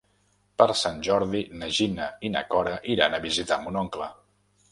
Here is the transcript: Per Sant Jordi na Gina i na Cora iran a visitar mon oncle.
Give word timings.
Per 0.61 0.65
Sant 0.79 0.95
Jordi 1.07 1.41
na 1.63 1.69
Gina 1.79 2.09
i 2.29 2.33
na 2.37 2.43
Cora 2.55 2.73
iran 2.95 3.17
a 3.19 3.23
visitar 3.29 3.59
mon 3.67 3.81
oncle. 3.85 4.09